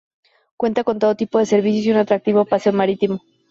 Cuenta 0.57 0.83
con 0.83 0.97
todo 0.97 1.13
tipo 1.13 1.37
de 1.37 1.45
servicios 1.45 1.85
y 1.85 1.91
un 1.91 1.97
atractivo 1.97 2.45
paseo 2.45 2.73
marítimo. 2.73 3.21